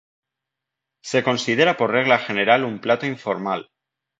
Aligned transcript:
Se 1.03 1.23
considera 1.23 1.77
por 1.77 1.91
regla 1.91 2.17
general 2.17 2.63
un 2.63 2.81
plato 2.81 3.05
informal. 3.05 3.69